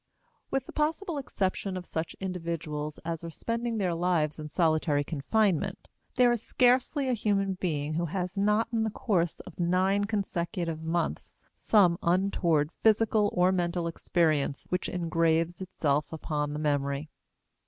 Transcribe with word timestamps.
With 0.49 0.65
the 0.65 0.71
possible 0.71 1.19
exception 1.19 1.77
of 1.77 1.85
such 1.85 2.15
individuals 2.19 2.97
as 3.05 3.23
are 3.23 3.29
spending 3.29 3.77
their 3.77 3.93
lives 3.93 4.39
in 4.39 4.49
solitary 4.49 5.03
confinement, 5.03 5.87
there 6.15 6.31
is 6.31 6.41
scarcely 6.41 7.07
a 7.07 7.13
human 7.13 7.53
being 7.53 7.93
who 7.93 8.05
has 8.07 8.35
not 8.35 8.67
in 8.73 8.83
the 8.83 8.89
course 8.89 9.41
of 9.41 9.59
nine 9.59 10.05
consecutive 10.05 10.81
months 10.81 11.45
some 11.55 11.99
untoward 12.01 12.71
physical 12.81 13.29
or 13.31 13.51
mental 13.51 13.85
experience 13.85 14.65
which 14.69 14.89
engraves 14.89 15.61
itself 15.61 16.11
upon 16.11 16.53
the 16.53 16.59
memory. 16.59 17.11